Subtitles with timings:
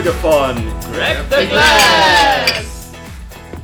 [0.00, 0.56] Folge von
[0.94, 2.90] Grab the Glass!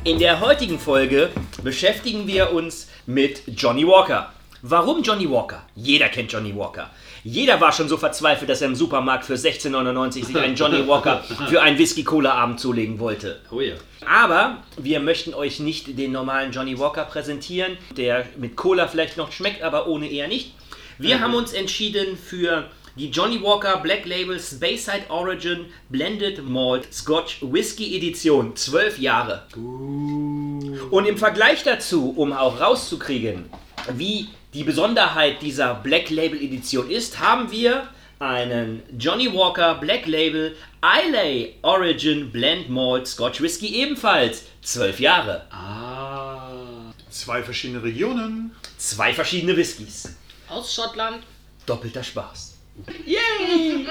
[0.03, 1.31] In der heutigen Folge
[1.63, 4.31] beschäftigen wir uns mit Johnny Walker.
[4.61, 5.63] Warum Johnny Walker?
[5.75, 6.91] Jeder kennt Johnny Walker.
[7.23, 11.23] Jeder war schon so verzweifelt, dass er im Supermarkt für 16,99 sich einen Johnny Walker
[11.49, 13.41] für einen Whisky-Cola-Abend zulegen wollte.
[13.49, 13.73] Oh ja.
[14.07, 19.31] Aber wir möchten euch nicht den normalen Johnny Walker präsentieren, der mit Cola vielleicht noch
[19.31, 20.53] schmeckt, aber ohne eher nicht.
[20.99, 22.65] Wir haben uns entschieden für
[22.97, 28.55] die Johnny Walker Black Label Speyside Origin Blended Malt Scotch Whisky Edition.
[28.55, 29.43] 12 Jahre.
[29.55, 33.45] Und im Vergleich dazu, um auch rauszukriegen,
[33.93, 37.87] wie die Besonderheit dieser Black Label Edition ist, haben wir
[38.19, 45.45] einen Johnny Walker Black Label Islay Origin Blend Malt Scotch Whisky ebenfalls 12 Jahre.
[45.51, 46.91] Ah.
[47.11, 48.51] Zwei verschiedene Regionen.
[48.77, 50.15] Zwei verschiedene Whiskys.
[50.49, 51.23] Aus Schottland.
[51.65, 52.56] Doppelter Spaß.
[53.05, 53.87] Yay!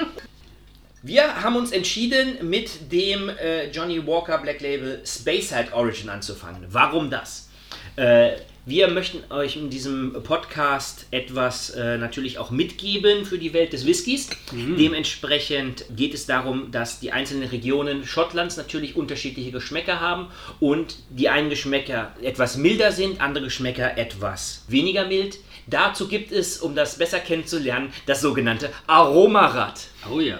[1.03, 6.65] Wir haben uns entschieden, mit dem äh, Johnny Walker Black Label Speyside Origin anzufangen.
[6.69, 7.49] Warum das?
[7.95, 13.71] Äh, wir möchten euch in diesem Podcast etwas äh, natürlich auch mitgeben für die Welt
[13.71, 14.29] des Whiskys.
[14.51, 20.27] Dementsprechend geht es darum, dass die einzelnen Regionen Schottlands natürlich unterschiedliche Geschmäcker haben
[20.59, 25.37] und die einen Geschmäcker etwas milder sind, andere Geschmäcker etwas weniger mild.
[25.67, 29.79] Dazu gibt es, um das besser kennenzulernen, das sogenannte Aromarad.
[30.13, 30.39] Oh ja.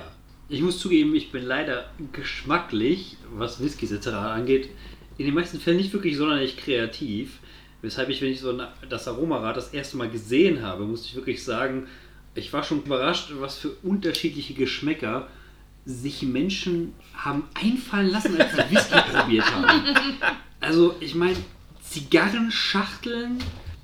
[0.50, 4.08] Ich muss zugeben, ich bin leider geschmacklich, was Whiskys etc.
[4.08, 4.68] angeht,
[5.18, 7.40] in den meisten Fällen nicht wirklich sonderlich kreativ.
[7.82, 11.44] Weshalb ich, wenn ich so das Aromarad das erste Mal gesehen habe, musste ich wirklich
[11.44, 11.88] sagen,
[12.36, 15.28] ich war schon überrascht, was für unterschiedliche Geschmäcker
[15.86, 19.86] sich Menschen haben einfallen lassen, als sie Whisky probiert haben.
[20.60, 21.38] Also, ich meine,
[21.82, 23.40] Zigarrenschachteln,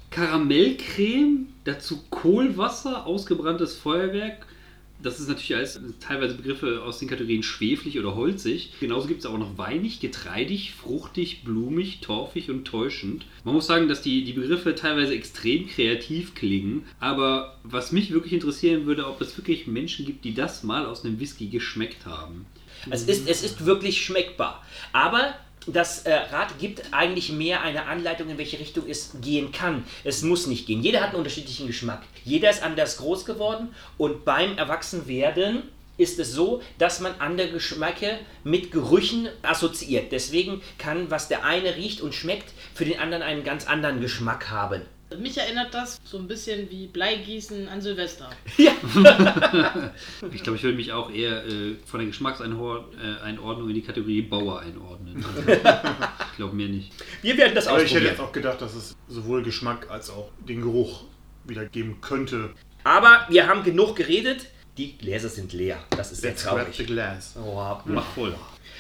[0.10, 4.46] Karamellcreme, dazu Kohlwasser, ausgebranntes Feuerwerk.
[5.04, 8.72] Das ist natürlich alles teilweise Begriffe aus den Kategorien schweflich oder holzig.
[8.80, 13.26] Genauso gibt es auch noch weinig, getreidig, fruchtig, blumig, torfig und täuschend.
[13.44, 16.86] Man muss sagen, dass die, die Begriffe teilweise extrem kreativ klingen.
[17.00, 21.04] Aber was mich wirklich interessieren würde, ob es wirklich Menschen gibt, die das mal aus
[21.04, 22.46] einem Whisky geschmeckt haben.
[22.90, 24.66] Es ist, es ist wirklich schmeckbar.
[24.92, 25.36] Aber
[25.68, 29.86] das äh, Rad gibt eigentlich mehr eine Anleitung, in welche Richtung es gehen kann.
[30.04, 30.82] Es muss nicht gehen.
[30.82, 32.04] Jeder hat einen unterschiedlichen Geschmack.
[32.26, 35.64] Jeder ist anders groß geworden und beim Erwachsenwerden
[35.98, 40.12] ist es so, dass man andere Geschmäcke mit Gerüchen assoziiert.
[40.12, 44.50] Deswegen kann, was der eine riecht und schmeckt, für den anderen einen ganz anderen Geschmack
[44.50, 44.82] haben.
[45.20, 48.30] Mich erinnert das so ein bisschen wie Bleigießen an Silvester.
[48.58, 48.72] Ja.
[50.32, 52.94] Ich glaube, ich würde mich auch eher äh, von der Geschmackseinordnung
[53.24, 55.24] Einordnung in die Kategorie Bauer einordnen.
[55.26, 55.50] Also,
[56.32, 56.92] ich glaube mir nicht.
[57.22, 58.12] Wir werden das Aber ich hätte ausprobieren.
[58.14, 61.04] jetzt auch gedacht, dass es sowohl Geschmack als auch den Geruch
[61.46, 62.52] wiedergeben könnte.
[62.84, 64.48] Aber wir haben genug geredet.
[64.78, 65.78] Die Gläser sind leer.
[65.92, 66.88] Das ist sehr Let's grab the traurig.
[66.88, 67.36] glass.
[67.38, 68.34] Oh, Mach voll.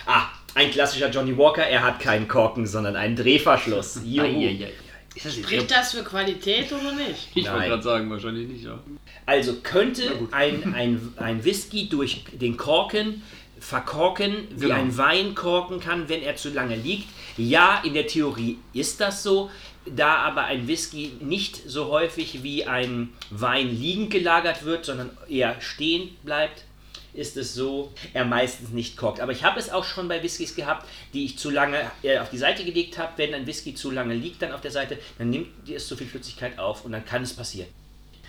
[0.05, 1.63] Ah, ein klassischer Johnny Walker.
[1.63, 4.01] Er hat keinen Korken, sondern einen Drehverschluss.
[4.03, 4.25] Juhu.
[4.25, 4.71] Eieiei.
[5.16, 7.29] Ist das Spricht das für Qualität oder nicht?
[7.35, 8.79] Ich wollte gerade sagen, wahrscheinlich nicht, ja.
[9.25, 13.22] Also könnte ein, ein, ein Whisky durch den Korken
[13.59, 14.75] verkorken, wie Genau.
[14.75, 17.07] ein Wein korken kann, wenn er zu lange liegt.
[17.38, 19.50] Ja, in der Theorie ist das so.
[19.85, 25.59] Da aber ein Whisky nicht so häufig wie ein Wein liegend gelagert wird, sondern eher
[25.62, 26.63] stehen bleibt,
[27.13, 29.19] ist es so, er meistens nicht korkt.
[29.19, 32.29] Aber ich habe es auch schon bei Whiskys gehabt, die ich zu lange äh, auf
[32.29, 33.13] die Seite gelegt habe.
[33.18, 36.07] Wenn ein Whisky zu lange liegt dann auf der Seite, dann nimmt es zu viel
[36.07, 37.69] Flüssigkeit auf und dann kann es passieren.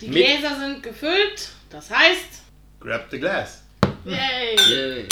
[0.01, 1.49] Die Mit- Gläser sind gefüllt.
[1.71, 2.43] Das heißt,
[2.81, 3.63] Grab the glass.
[4.05, 4.57] yay.
[4.69, 5.09] Yay.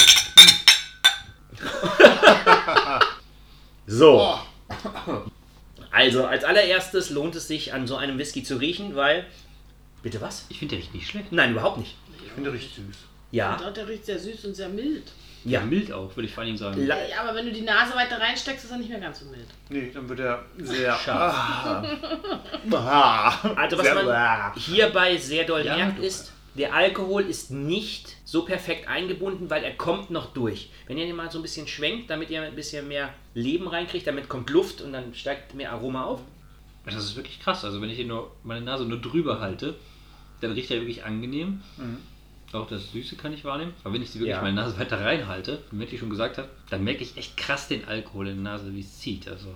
[3.86, 4.38] So.
[5.90, 9.26] Also, als allererstes lohnt es sich, an so einem Whisky zu riechen, weil.
[10.02, 10.46] Bitte was?
[10.48, 11.32] Ich finde der riecht nicht schlecht.
[11.32, 11.96] Nein, überhaupt nicht.
[12.24, 12.96] Ich finde richtig süß.
[13.32, 13.56] Ja.
[13.66, 15.10] Und der riecht sehr süß und sehr mild.
[15.44, 15.66] Ja, Ja.
[15.66, 16.86] mild auch, würde ich vor allem sagen.
[16.86, 19.26] La- Ja, aber wenn du die Nase weiter reinsteckst, ist er nicht mehr ganz so
[19.26, 19.46] mild.
[19.70, 20.94] Nee, dann wird er sehr.
[20.94, 21.34] Scharf.
[21.34, 21.82] Ah.
[23.56, 24.54] Also, was Sehr- man ah.
[24.56, 29.72] hierbei sehr doll Ja, merkt, ist, der Alkohol ist nicht so perfekt eingebunden, weil er
[29.74, 30.70] kommt noch durch.
[30.86, 34.06] Wenn ihr den mal so ein bisschen schwenkt, damit ihr ein bisschen mehr Leben reinkriegt,
[34.06, 36.20] damit kommt Luft und dann steigt mehr Aroma auf.
[36.84, 37.64] Das ist wirklich krass.
[37.64, 39.74] Also wenn ich hier nur meine Nase nur drüber halte,
[40.40, 41.62] dann riecht er wirklich angenehm.
[42.52, 43.72] Auch das Süße kann ich wahrnehmen.
[43.82, 44.42] Aber wenn ich sie wirklich Ja.
[44.42, 47.84] meine Nase weiter reinhalte, wie Matti schon gesagt hat, dann merke ich echt krass den
[47.86, 49.26] Alkohol in der Nase, wie es zieht.
[49.28, 49.48] Also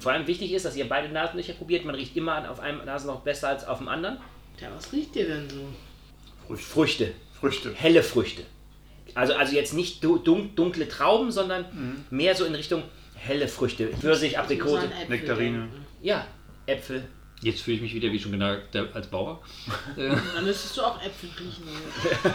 [0.00, 1.84] Vor allem wichtig ist, dass ihr beide Nasenlöcher probiert.
[1.84, 4.18] Man riecht immer auf einem Nasenloch besser als auf dem anderen.
[4.56, 6.56] Tja, was riecht dir denn so?
[6.56, 7.12] Früchte.
[7.38, 7.72] Früchte.
[7.74, 8.42] helle Früchte.
[9.14, 12.82] Also, also jetzt nicht du- dun dunkle Trauben, sondern mehr so in Richtung
[13.14, 13.88] helle Früchte.
[13.88, 14.88] Pfirsich, Aprikose.
[15.08, 15.58] Nektarine.
[15.60, 15.86] denken.
[16.02, 16.26] Ja,
[16.66, 17.04] Äpfel.
[17.42, 19.40] Jetzt fühle ich mich wieder, wie schon gesagt, der- als Bauer.
[19.96, 21.64] Dann müsstest du auch Äpfel riechen.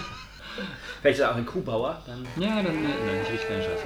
[1.02, 2.02] Vielleicht ist er auch ein Kuhbauer.
[2.06, 2.26] Dann.
[2.40, 3.84] Ja, dann nein, ich rieche keine Scheiße.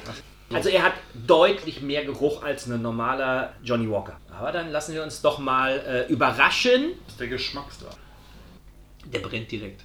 [0.53, 0.93] Also er hat
[1.25, 4.19] deutlich mehr Geruch als ein normaler Johnny Walker.
[4.37, 6.91] Aber dann lassen wir uns doch mal äh, überraschen.
[7.07, 7.97] ist der Geschmacksdraht.
[9.05, 9.83] Der brennt direkt.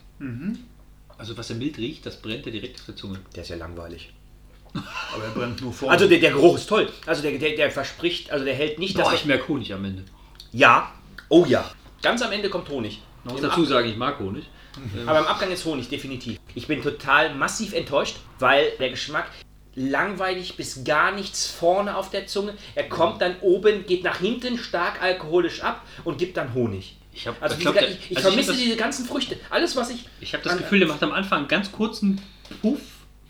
[1.18, 3.20] Also was er mild riecht, das brennt er direkt auf der Zunge.
[3.34, 4.12] Der ist ja langweilig.
[4.74, 5.92] Aber er brennt nur vorne.
[5.94, 6.88] Also der, der Geruch ist toll.
[7.06, 9.72] Also der, der, der verspricht, also der hält nicht, dass Boah, er- ich merke Honig
[9.72, 10.04] am Ende.
[10.52, 10.92] Ja.
[11.32, 11.64] Oh ja.
[12.02, 13.00] Ganz am Ende kommt Honig.
[13.24, 14.44] Man muss Im dazu Ab- sagen, ich mag Honig.
[15.06, 16.38] Aber im Abgang ist Honig, definitiv.
[16.54, 19.28] Ich bin total massiv enttäuscht, weil der Geschmack
[19.74, 22.52] langweilig bis gar nichts vorne auf der Zunge.
[22.74, 26.96] Er kommt dann oben, geht nach hinten stark alkoholisch ab und gibt dann Honig.
[27.14, 29.06] Ich, hab, Also ich, diese, glaub, der- ich, ich also vermisse hab das, diese ganzen
[29.06, 29.36] Früchte.
[29.48, 30.06] Alles, was ich.
[30.20, 32.20] Ich habe das an- Gefühl, der macht am Anfang einen ganz kurzen
[32.60, 32.80] Puff,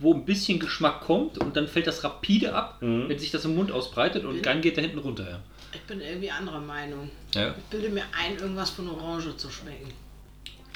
[0.00, 3.08] wo ein bisschen Geschmack kommt und dann fällt das rapide ab, Mhm.
[3.08, 5.28] wenn sich das im Mund ausbreitet und dann geht er hinten runter.
[5.30, 5.40] Ja.
[5.74, 7.10] Ich bin irgendwie anderer Meinung.
[7.34, 7.50] Ja.
[7.56, 9.92] Ich bilde mir ein, irgendwas von Orange zu schmecken.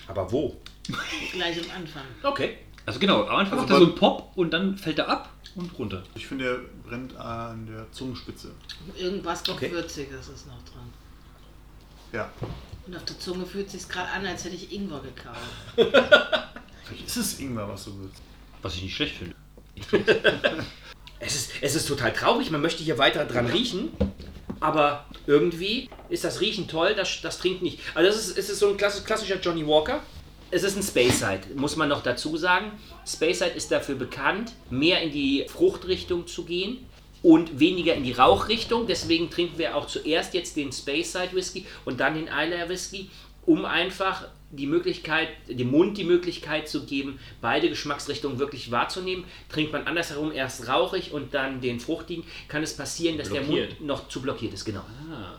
[0.09, 0.57] Aber wo?
[1.33, 2.05] Gleich am Anfang.
[2.23, 2.59] Okay.
[2.87, 5.77] Also genau, am Anfang macht er so einen Pop und dann fällt er ab und
[5.79, 6.03] runter.
[6.15, 8.53] ich finde, er brennt an der Zungenspitze.
[8.97, 9.73] Irgendwas noch Okay.
[9.73, 10.93] Würziges ist noch dran.
[12.13, 12.31] Ja.
[12.87, 15.37] Und auf der Zunge fühlt sich gerade an, als hätte ich Ingwer gekaut.
[16.85, 18.23] Vielleicht ist es Ingwer, was du willst.
[18.63, 19.35] Was ich nicht schlecht finde.
[21.19, 23.89] Es ist, es ist total traurig, man möchte hier weiter dran riechen,
[24.61, 27.81] aber irgendwie ist das Riechen toll, das, das trinkt nicht.
[27.95, 30.03] Also es ist, es ist so ein klassisch, klassischer Johnny Walker.
[30.51, 32.73] Es ist ein Speyside, muss man noch dazu sagen.
[33.05, 36.87] Speyside ist dafür bekannt, mehr in die Fruchtrichtung zu gehen
[37.23, 38.87] und weniger in die Rauchrichtung.
[38.87, 43.11] Deswegen trinken wir auch zuerst jetzt den Speyside Whisky und dann den Islayer Whisky,
[43.45, 49.25] um einfach die Möglichkeit, dem Mund die Möglichkeit zu geben, beide Geschmacksrichtungen wirklich wahrzunehmen.
[49.49, 53.81] Trinkt man andersherum erst rauchig und dann den fruchtigen, kann es passieren, dass der Blockiert.
[53.81, 54.65] Mund noch zu blockiert ist.
[54.65, 54.85] Genau.
[55.11, 55.35] Ah.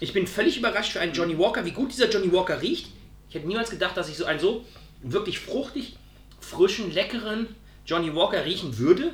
[0.00, 2.88] Ich bin völlig überrascht für einen Johnny Walker, wie gut dieser Johnny Walker riecht.
[3.28, 4.64] Ich hätte niemals gedacht, dass ich so einen so
[5.02, 5.96] wirklich fruchtig,
[6.40, 7.48] frischen, leckeren
[7.86, 9.12] Johnny Walker riechen würde.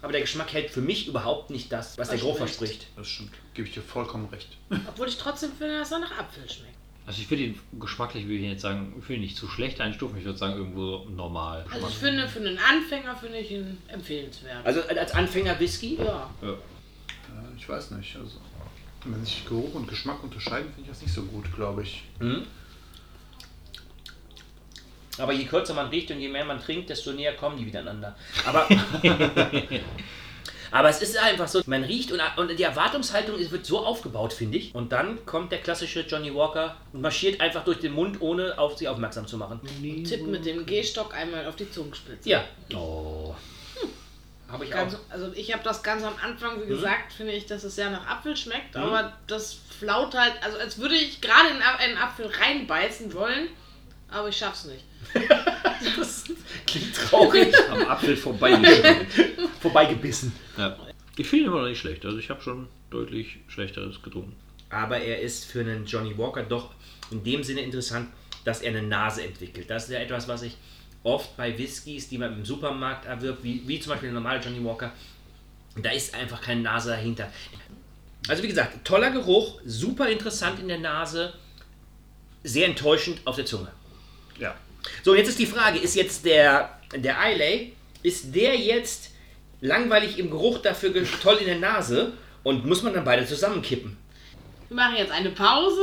[0.00, 2.72] Aber der Geschmack hält für mich überhaupt nicht das, was der Geruch Verspricht.
[2.72, 2.98] verspricht.
[2.98, 3.30] Das stimmt.
[3.54, 4.48] Gebe ich dir vollkommen recht.
[4.88, 6.74] Obwohl ich trotzdem finde, dass er nach Apfel schmeckt.
[7.04, 10.18] Also ich würde ihn geschmacklich, würde ich jetzt sagen, ich ihn nicht zu schlecht einstufen,
[10.18, 11.64] ich würde sagen irgendwo normal.
[11.72, 14.64] Also ich finde, für einen Anfänger finde ich ihn empfehlenswert.
[14.64, 15.96] Also als Anfänger Whisky?
[15.96, 16.30] ja.
[16.40, 16.50] Ja.
[16.50, 16.54] Äh,
[17.56, 18.16] ich weiß nicht.
[18.16, 18.38] Also,
[19.04, 22.04] wenn sich Geruch und Geschmack unterscheiden, finde ich das nicht so gut, glaube ich.
[22.20, 22.46] Mhm.
[25.18, 28.16] Aber je kürzer man riecht und je mehr man trinkt, desto näher kommen die miteinander.
[28.46, 28.66] Aber,
[30.72, 34.32] aber es ist einfach so, man riecht und, und die Erwartungshaltung ist, wird so aufgebaut,
[34.32, 34.74] finde ich.
[34.74, 38.76] Und dann kommt der klassische Johnny Walker und marschiert einfach durch den Mund, ohne auf
[38.78, 39.60] sie aufmerksam zu machen.
[40.04, 42.28] Tipp mit dem Gehstock einmal auf die Zungenspitze.
[42.28, 43.34] Ja, Oh.
[44.50, 44.98] habe ich Ganz, auch.
[45.10, 46.62] also ich habe das ganz am Anfang, Mhm.
[46.64, 50.58] wie gesagt, finde ich, dass es sehr nach Apfel schmeckt, aber das flaut halt, also
[50.58, 53.48] als würde ich gerade in einen Apfel reinbeißen wollen,
[54.10, 54.84] aber ich schaff's nicht.
[55.96, 56.24] Das
[56.66, 57.54] klingt traurig.
[57.70, 58.16] Am Apfel.
[59.60, 60.32] Vorbeigebissen.
[60.56, 60.76] ja.
[61.16, 62.06] Ich finde ihn immer noch nicht schlecht.
[62.06, 64.34] Also ich habe schon deutlich schlechteres getrunken.
[64.70, 66.70] Aber er ist für einen Johnny Walker doch
[67.10, 68.08] in dem Sinne interessant,
[68.44, 69.68] dass er eine Nase entwickelt.
[69.68, 70.56] Das ist ja etwas, was ich
[71.02, 74.64] oft bei Whiskys, die man im Supermarkt erwirbt, wie, wie zum Beispiel der normale Johnny
[74.64, 74.92] Walker,
[75.76, 77.30] da ist einfach keine Nase dahinter.
[78.28, 81.34] Also wie gesagt, toller Geruch, super interessant in der Nase,
[82.44, 83.68] sehr enttäuschend auf der Zunge.
[84.38, 84.54] Ja.
[85.02, 87.72] So, jetzt ist die Frage, ist jetzt der, der Islay,
[88.02, 89.10] ist der jetzt
[89.60, 92.12] langweilig im Geruch, dafür toll in der Nase
[92.42, 93.96] und muss man dann beide zusammenkippen?
[94.68, 95.82] Wir machen jetzt eine Pause,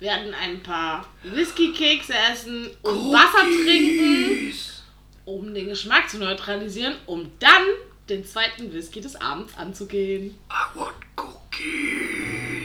[0.00, 4.54] werden ein paar Whisky-Kekse essen und Wasser trinken,
[5.24, 7.62] um den Geschmack zu neutralisieren, um dann
[8.08, 10.38] den zweiten Whisky des Abends anzugehen.
[10.50, 12.57] I want cookies.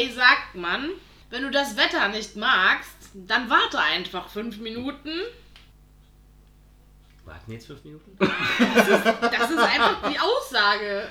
[0.00, 0.90] Islay sagt man,
[1.30, 5.10] wenn du das Wetter nicht magst, dann warte einfach fünf Minuten.
[7.24, 8.16] Warten wir jetzt fünf Minuten?
[8.18, 11.06] Das ist einfach die Aussage.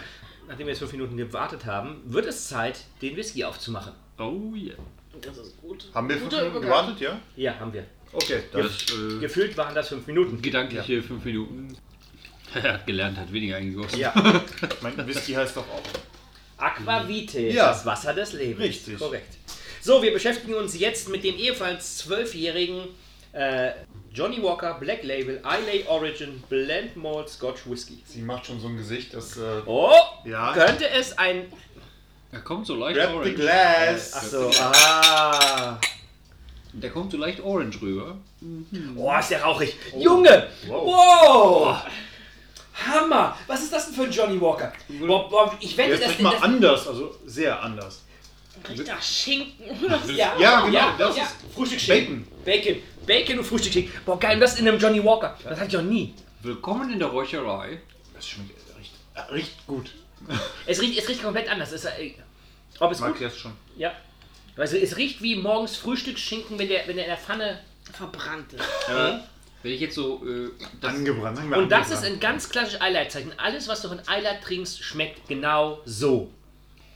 [0.48, 3.94] Nachdem wir jetzt fünf Minuten gewartet haben, wird es Zeit, den Whisky aufzumachen.
[4.18, 4.76] Oh yeah.
[5.22, 5.86] Das ist gut.
[5.94, 6.86] Haben wir fünf Guter Minuten Übergang.
[6.86, 7.20] gewartet, ja?
[7.36, 7.86] Ja, haben wir.
[8.12, 8.44] Okay.
[8.52, 10.42] Das äh, Gefühlt waren das fünf Minuten.
[10.42, 11.78] gedankliche fünf Minuten.
[12.52, 14.00] Er hat gelernt, hat weniger eingekostet.
[14.00, 14.12] Ja.
[14.82, 15.84] Mein Whisky heißt doch auch.
[16.60, 17.68] Aquavite, Ja.
[17.70, 18.60] das Wasser des Lebens.
[18.64, 18.98] Richtig.
[19.00, 19.36] Korrekt.
[19.82, 22.84] So, wir beschäftigen uns jetzt mit dem ebenfalls zwölfjährigen
[23.32, 23.72] äh,
[24.14, 28.02] Johnny Walker Black Label Islay Origin Blend Malt Scotch Whisky.
[28.06, 29.38] Sie macht schon so ein Gesicht, dass.
[29.38, 29.92] Äh, Oh,
[30.26, 30.52] Ja.
[30.54, 31.46] könnte es ein...
[32.32, 33.36] Er kommt so leicht Grab the orange.
[33.36, 34.14] glass.
[34.14, 35.80] Achso, ah.
[36.74, 38.18] Der kommt so leicht orange rüber.
[38.96, 39.76] Oh, ist der rauchig.
[39.98, 40.48] Junge!
[40.68, 40.86] Wow.
[40.86, 41.78] Wow!
[42.88, 43.38] Hammer!
[43.48, 44.72] Was ist das denn für ein Johnny Walker?
[44.88, 48.04] Boah, boah, ich wette, ist dass nicht mal das, anders, also sehr anders.
[48.68, 50.12] Riecht nach Schinken oder so.
[50.12, 51.24] Ja, Ja, genau, Ja, das ja.
[51.24, 52.28] ist Frühstücksschinken.
[52.44, 52.76] Bacon.
[53.06, 53.92] Bacon und Frühstücksschinken.
[54.06, 55.38] Boah, geil, und das in einem Johnny Walker.
[55.44, 56.14] Das hatte ich noch nie.
[56.42, 57.82] Willkommen in der Räucherei.
[58.14, 59.92] Das schmeckt riecht, äh, riecht gut.
[60.66, 61.72] Es riecht, es riecht komplett anders.
[61.72, 62.12] Es, äh,
[62.80, 63.32] ob es Mag gut?
[63.34, 63.54] schon.
[63.78, 63.94] Ja.
[64.58, 67.60] Also es riecht wie morgens Frühstücksschinken, wenn der, wenn der in der Pfanne.
[67.94, 68.64] Verbrannt ist.
[68.88, 69.24] Aber
[69.64, 70.24] wenn ich jetzt so.
[70.26, 70.50] Äh,
[70.82, 71.38] das, Angebrannt.
[71.38, 72.16] sagen wir Und das ist angebrannt.
[72.16, 73.32] ein ganz klassisches Eilerzeichen.
[73.38, 76.32] Alles, was du von Eiler trinkst, schmeckt genau so.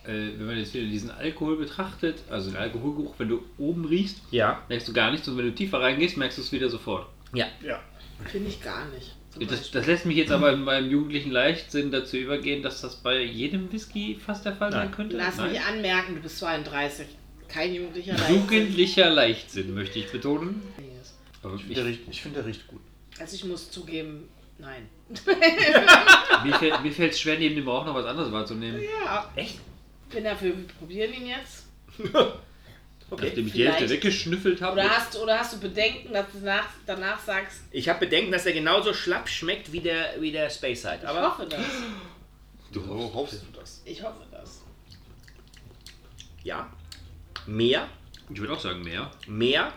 [0.05, 4.17] äh, wenn man jetzt wieder diesen Alkohol betrachtet, also den Alkoholgeruch, wenn du oben riechst,
[4.31, 4.61] Ja.
[4.69, 7.07] merkst du gar nichts und wenn du tiefer reingehst, merkst du es wieder sofort.
[7.33, 7.45] Ja.
[7.65, 7.79] Ja.
[8.29, 9.15] Finde ich gar nicht.
[9.49, 13.21] Das, das lässt mich jetzt aber in meinem jugendlichen Leichtsinn dazu übergehen, dass das bei
[13.23, 14.91] jedem Whisky fast der Fall sein Nein.
[14.95, 15.17] könnte.
[15.17, 15.51] Lass Nein.
[15.53, 17.07] mich anmerken, du bist 32.
[17.47, 18.35] Kein jugendlicher Leichtsinn.
[18.35, 20.61] Jugendlicher Leichtsinn, möchte ich betonen.
[21.43, 22.81] Aber ich, Der riecht, ich finde, der riecht gut.
[23.19, 24.87] Also ich muss zugeben, nein.
[26.43, 28.81] mir fällt mir fällt's schwer, neben dem Rauch noch was anderes wahrzunehmen.
[28.81, 29.59] Ja, Echt?
[30.09, 31.65] bin dafür, wir probieren ihn jetzt.
[33.09, 34.73] Nachdem ich die Hälfte weggeschnüffelt habe.
[34.73, 38.45] Oder hast, oder hast du Bedenken, dass du nach, danach sagst, Ich habe Bedenken, dass
[38.45, 40.99] er genauso schlapp schmeckt wie der, wie der Space Side.
[41.03, 41.61] ich Aber hoffe das.
[42.71, 43.81] Du so hoffst du das.
[43.85, 44.61] Ich hoffe das.
[46.43, 46.71] ja.
[47.45, 47.87] Mehr.
[48.29, 49.11] Ich würde auch sagen mehr.
[49.27, 49.73] Mehr.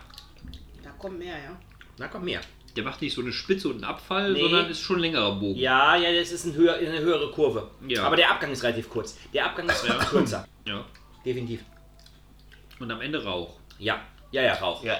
[0.97, 1.59] Da kommt mehr, ja.
[1.99, 2.41] Na komm, mehr.
[2.75, 4.41] Der macht nicht so eine Spitze und einen Abfall, Nee.
[4.41, 5.59] sondern ist schon ein längerer Bogen.
[5.59, 7.69] Ja, ja, das ist ein höher, eine höhere Kurve.
[7.87, 8.03] Ja.
[8.03, 9.17] Aber der Abgang ist relativ kurz.
[9.33, 10.47] Der Abgang ist kürzer.
[10.65, 10.85] Ja.
[11.25, 11.61] Definitiv.
[12.79, 13.57] Und am Ende Rauch.
[13.79, 14.01] Ja.
[14.31, 14.83] Ja, ja, Rauch.
[14.83, 14.99] Ja.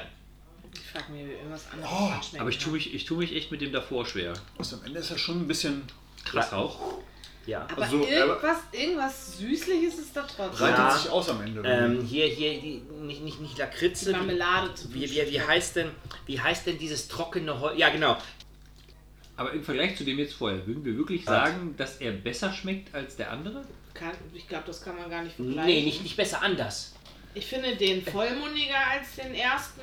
[0.74, 2.40] Ich frage mir, wie irgendwas anderes Oh.
[2.40, 4.34] Aber ich tue mich, ich tu mich echt mit dem davor schwer.
[4.58, 5.84] Also am Ende ist er schon ein bisschen.
[6.26, 7.00] Krass Rauch.
[7.48, 7.66] Ja.
[7.72, 10.58] Aber Also, irgendwas, irgendwas Süßliches ist da trotzdem.
[10.60, 10.92] Breitet Ja.
[10.92, 11.62] sich aus am Ende.
[11.66, 14.12] Ähm, hier, hier, die, nicht, nicht, nicht Lakritze.
[14.12, 15.90] Marmelade zu Wie, wie, wie heißt denn,
[16.26, 17.78] wie heißt denn dieses trockene Holz?
[17.80, 18.18] Ja, genau.
[19.38, 21.34] Aber im Vergleich zu dem jetzt vorher, würden wir wirklich Was?
[21.50, 23.64] sagen, dass er besser schmeckt als der andere?
[23.94, 25.66] Kann, ich glaube, das kann man gar nicht vergleichen.
[25.66, 26.94] Nee, nicht, nicht besser, anders.
[27.34, 29.82] Ich finde den vollmundiger als den ersten.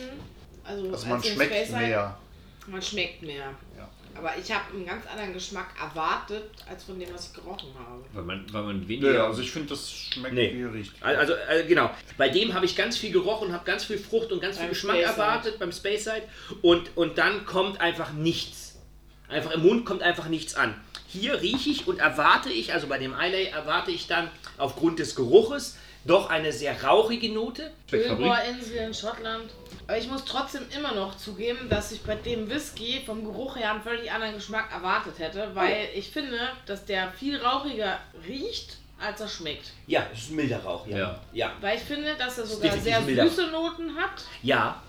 [0.64, 2.18] Also, also man als den schmeckt mehr.
[2.66, 3.54] Man schmeckt mehr.
[3.76, 3.88] Ja.
[4.16, 8.04] Aber ich habe einen ganz anderen Geschmack erwartet, als von dem, was ich gerochen habe.
[8.12, 9.12] Weil man, weil man weniger.
[9.12, 10.52] Ja, also ich finde, das schmeckt Nee.
[10.54, 10.92] wie riecht.
[11.02, 11.90] Also, also genau.
[12.16, 14.72] Bei dem habe ich ganz viel gerochen, habe ganz viel Frucht und ganz viel Beim
[14.74, 15.20] Geschmack Space Side.
[15.22, 16.22] erwartet beim Space Side.
[16.62, 18.76] Und, und dann kommt einfach nichts.
[19.28, 20.74] Einfach im Mund kommt einfach nichts an.
[21.08, 24.28] Hier rieche ich und erwarte ich, also bei dem Islay erwarte ich dann
[24.58, 27.72] aufgrund des Geruches doch eine sehr rauchige Note.
[27.90, 29.50] Bilboa-Insel in Schottland.
[29.86, 33.72] Aber ich muss trotzdem immer noch zugeben, dass ich bei dem Whisky vom Geruch her
[33.72, 39.20] einen völlig anderen Geschmack erwartet hätte, weil ich finde, dass der viel rauchiger riecht, als
[39.20, 39.72] er schmeckt.
[39.86, 40.86] Ja, es ist ein milder Rauch.
[40.86, 40.96] Ja.
[40.96, 41.20] Ja.
[41.32, 41.52] Ja.
[41.60, 43.28] Weil ich finde, dass er sogar definitiv sehr milder.
[43.28, 44.24] süße Noten hat.
[44.42, 44.82] ja.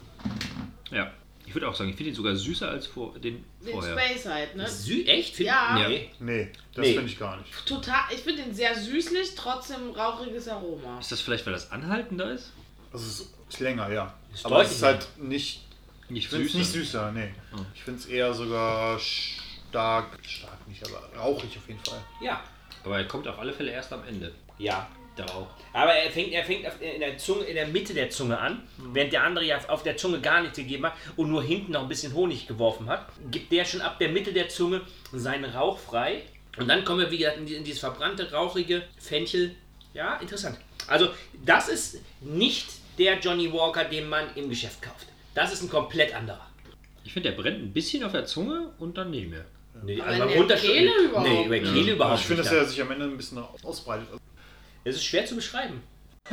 [0.92, 1.12] Ja.
[1.48, 3.98] Ich würde auch sagen, ich finde ihn sogar süßer als vor, den Den vorher.
[4.00, 4.68] Space halt, ne?
[4.68, 5.36] Sü echt?
[5.36, 5.76] Find- Ja.
[5.88, 6.10] Nee.
[6.20, 6.94] Nee, das Nee.
[6.96, 7.66] finde ich gar nicht.
[7.68, 11.00] Total, ich finde ihn sehr süßlich, trotzdem rauchiges Aroma.
[11.00, 12.52] Ist das vielleicht, weil das anhaltender ist?
[12.96, 14.14] Also es ist länger, ja.
[14.34, 15.64] Ist Aber es ist halt nicht.
[16.08, 16.58] Nicht es süßer.
[16.58, 17.34] nicht süßer, nee.
[17.52, 17.66] Hm.
[17.74, 20.18] Ich finde es eher sogar stark.
[20.22, 22.02] Stark nicht, aber rauchig auf jeden Fall.
[22.22, 22.42] Ja.
[22.86, 24.34] Aber er kommt auf alle Fälle erst am Ende.
[24.58, 24.88] Ja.
[25.18, 25.48] Der Rauch.
[25.74, 29.12] Aber er fängt, er fängt in, der Zunge, in der Mitte der Zunge an, während
[29.12, 31.90] der andere ja auf der Zunge gar nichts gegeben hat und nur hinten noch ein
[31.90, 36.22] bisschen Honig geworfen hat, gibt der schon ab der Mitte der Zunge seinen Rauch frei.
[36.58, 39.56] Und dann kommen wir, wie gesagt, in dieses verbrannte, rauchige Fenchel.
[39.94, 40.58] Ja, interessant.
[40.88, 41.10] Also,
[41.46, 45.08] das ist nicht der Johnny Walker, den man im Geschäft kauft.
[45.34, 46.46] Das ist ein komplett anderer.
[47.04, 49.46] Ich finde, der brennt ein bisschen auf der Zunge und dann nicht mehr.
[49.84, 51.74] Nee, Aber also beim Kehle überhaupt Nee, über nicht.
[51.74, 51.94] Kehle Ja.
[51.96, 54.08] überhaupt ich finde, dass er sich am Ende ein bisschen ausbreitet.
[54.84, 55.82] Es ist schwer zu beschreiben.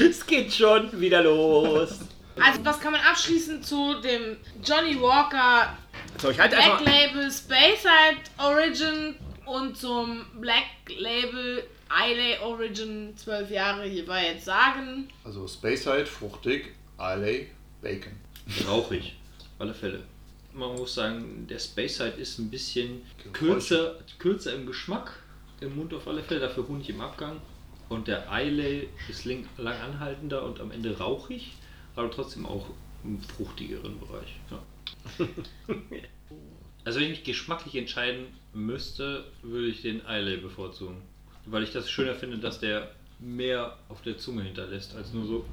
[0.00, 2.00] es geht schon wieder los.
[2.42, 5.76] Also, was kann man abschließend zu dem Johnny Walker
[6.20, 6.80] So, ich halte Black.
[6.86, 9.14] Label Speyside Origin
[9.50, 10.64] und zum Black
[10.96, 15.08] Label Islay Origin 12 Jahre hierbei jetzt sagen?
[15.24, 17.48] Also Speyside, fruchtig, Islay,
[17.82, 18.12] Bacon.
[18.68, 19.16] Rauchig.
[19.40, 20.02] Auf alle Fälle.
[20.52, 23.02] Man muss sagen, der Space Side ist ein bisschen
[23.32, 25.22] kürzer, kürzer im Geschmack.
[25.60, 27.40] Im Mund auf alle Fälle, dafür Honig im Abgang.
[27.88, 31.54] Und der Islay ist lang, lang anhaltender und am Ende rauchig,
[31.96, 32.66] aber trotzdem auch
[33.02, 34.36] im fruchtigeren Bereich.
[34.50, 35.26] Ja.
[36.84, 41.02] also wenn ich mich geschmacklich entscheiden müsste, würde ich den Islay bevorzugen.
[41.46, 45.46] Weil ich das schöner finde, dass der mehr auf der Zunge hinterlässt, als nur so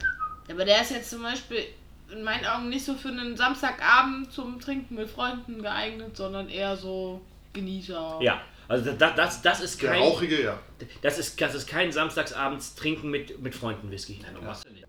[0.49, 1.63] Aber der ist jetzt zum Beispiel
[2.11, 6.77] in meinen Augen nicht so für einen Samstagabend zum Trinken mit Freunden geeignet, sondern eher
[6.77, 7.21] so
[7.53, 8.19] Genießer.
[8.21, 10.01] Ja, also das, das, das ist Der kein.
[10.01, 10.59] rauchige, ja.
[11.01, 14.19] Das ist, das ist kein Samstagsabends trinken mit, mit Freunden Whisky.
[14.43, 14.87] Machst ja.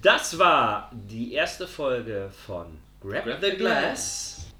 [0.00, 2.66] Das war die erste Folge von
[3.00, 4.51] Grab, Grab the the Glass.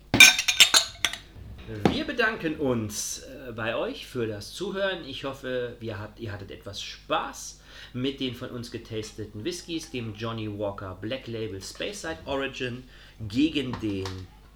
[1.91, 5.05] Wir bedanken uns äh, bei euch für das Zuhören.
[5.07, 7.61] Ich hoffe, hat, ihr hattet etwas Spaß
[7.93, 12.83] mit den von uns getasteten Whiskys, dem Johnny Walker Black Label Speyside Origin
[13.29, 14.07] gegen den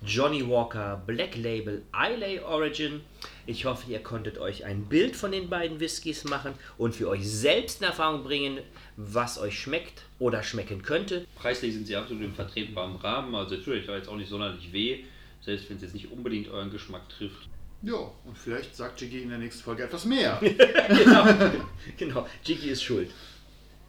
[0.05, 3.03] Johnny Walker Black Label Islay Origin.
[3.47, 7.29] Ich hoffe, ihr konntet euch ein Bild von den beiden Whiskys machen und für euch
[7.29, 8.59] selbst in Erfahrung bringen,
[8.97, 11.25] was euch schmeckt oder schmecken könnte.
[11.37, 14.73] Preislich sind sie absolut im vertretbaren Rahmen, also tut euch da jetzt auch nicht sonderlich
[14.73, 15.05] weh,
[15.47, 17.49] selbst wenn es jetzt nicht unbedingt euren Geschmack trifft.
[17.83, 20.41] Ja, und vielleicht sagt Jiggy in der nächsten Folge etwas mehr.
[20.89, 21.25] genau,
[21.97, 22.27] genau.
[22.45, 23.11] Jiki ist schuld.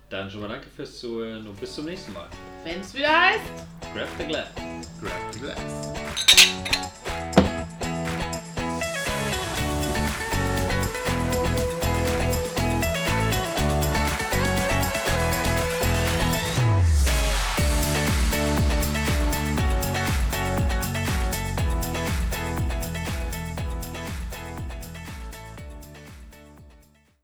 [0.10, 2.30] Dann schon mal danke fürs Zuhören und bis zum nächsten Mal.
[2.64, 3.42] Wenn es wieder heißt.
[3.94, 4.48] Grab the glass.
[5.02, 6.94] Grab the glass.